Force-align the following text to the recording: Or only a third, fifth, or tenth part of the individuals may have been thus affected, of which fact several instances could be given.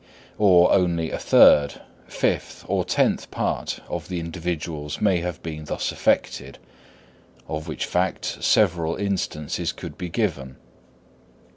Or 0.39 0.73
only 0.73 1.11
a 1.11 1.19
third, 1.19 1.79
fifth, 2.07 2.65
or 2.67 2.83
tenth 2.83 3.29
part 3.29 3.81
of 3.87 4.07
the 4.07 4.19
individuals 4.19 4.99
may 4.99 5.19
have 5.19 5.43
been 5.43 5.65
thus 5.65 5.91
affected, 5.91 6.57
of 7.47 7.67
which 7.67 7.85
fact 7.85 8.25
several 8.43 8.95
instances 8.95 9.71
could 9.71 9.99
be 9.99 10.09
given. 10.09 10.55